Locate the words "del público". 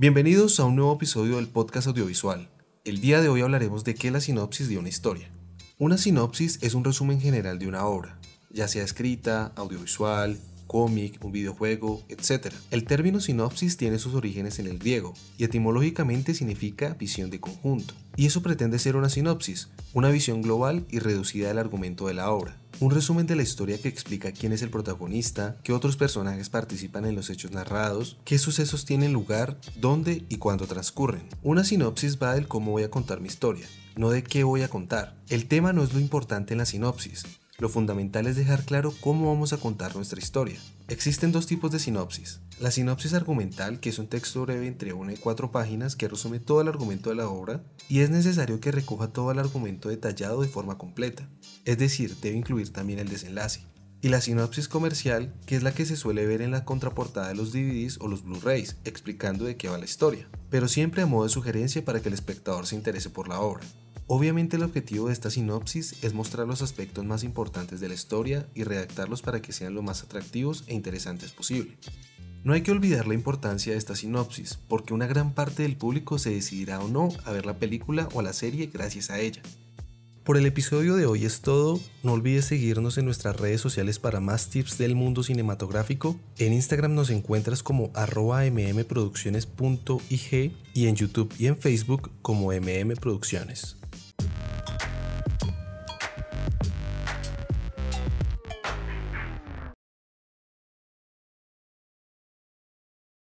75.62-76.18